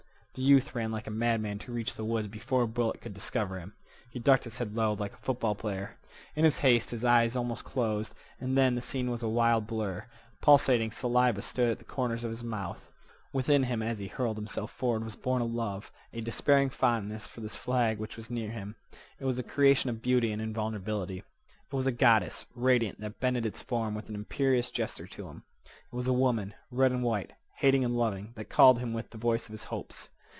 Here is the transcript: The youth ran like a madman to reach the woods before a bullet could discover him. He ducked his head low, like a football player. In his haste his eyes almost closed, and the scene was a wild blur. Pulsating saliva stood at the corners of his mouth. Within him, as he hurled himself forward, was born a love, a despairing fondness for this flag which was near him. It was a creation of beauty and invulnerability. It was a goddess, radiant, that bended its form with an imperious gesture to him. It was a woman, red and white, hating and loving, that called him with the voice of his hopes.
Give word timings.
The 0.33 0.41
youth 0.41 0.73
ran 0.73 0.93
like 0.93 1.07
a 1.07 1.11
madman 1.11 1.59
to 1.59 1.73
reach 1.73 1.93
the 1.93 2.05
woods 2.05 2.29
before 2.29 2.61
a 2.61 2.67
bullet 2.67 3.01
could 3.01 3.13
discover 3.13 3.59
him. 3.59 3.73
He 4.09 4.17
ducked 4.17 4.45
his 4.45 4.59
head 4.59 4.73
low, 4.73 4.93
like 4.93 5.11
a 5.11 5.17
football 5.17 5.55
player. 5.55 5.97
In 6.37 6.45
his 6.45 6.59
haste 6.59 6.91
his 6.91 7.03
eyes 7.03 7.35
almost 7.35 7.65
closed, 7.65 8.15
and 8.39 8.57
the 8.57 8.79
scene 8.79 9.11
was 9.11 9.21
a 9.23 9.27
wild 9.27 9.67
blur. 9.67 10.05
Pulsating 10.39 10.91
saliva 10.93 11.41
stood 11.41 11.69
at 11.71 11.79
the 11.79 11.83
corners 11.83 12.23
of 12.23 12.29
his 12.29 12.45
mouth. 12.45 12.89
Within 13.33 13.63
him, 13.63 13.81
as 13.81 13.99
he 13.99 14.07
hurled 14.07 14.37
himself 14.37 14.71
forward, 14.71 15.03
was 15.03 15.17
born 15.17 15.41
a 15.41 15.45
love, 15.45 15.91
a 16.13 16.21
despairing 16.21 16.69
fondness 16.69 17.27
for 17.27 17.41
this 17.41 17.55
flag 17.57 17.99
which 17.99 18.15
was 18.15 18.29
near 18.29 18.51
him. 18.51 18.77
It 19.19 19.25
was 19.25 19.37
a 19.37 19.43
creation 19.43 19.89
of 19.89 20.01
beauty 20.01 20.31
and 20.31 20.41
invulnerability. 20.41 21.17
It 21.17 21.75
was 21.75 21.87
a 21.87 21.91
goddess, 21.91 22.45
radiant, 22.55 23.01
that 23.01 23.19
bended 23.19 23.45
its 23.45 23.61
form 23.61 23.95
with 23.95 24.07
an 24.07 24.15
imperious 24.15 24.71
gesture 24.71 25.07
to 25.07 25.27
him. 25.27 25.43
It 25.65 25.93
was 25.97 26.07
a 26.07 26.13
woman, 26.13 26.53
red 26.71 26.93
and 26.93 27.03
white, 27.03 27.33
hating 27.57 27.83
and 27.83 27.97
loving, 27.97 28.31
that 28.37 28.45
called 28.49 28.79
him 28.79 28.93
with 28.93 29.09
the 29.09 29.17
voice 29.17 29.47
of 29.47 29.51
his 29.51 29.65
hopes. 29.65 30.07